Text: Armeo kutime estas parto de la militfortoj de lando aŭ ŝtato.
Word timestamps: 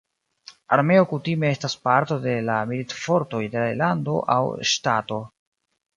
Armeo 0.77 1.03
kutime 1.11 1.51
estas 1.57 1.75
parto 1.83 2.17
de 2.25 2.35
la 2.47 2.57
militfortoj 2.71 3.45
de 3.57 3.67
lando 3.83 4.17
aŭ 4.37 4.43
ŝtato. 4.71 5.25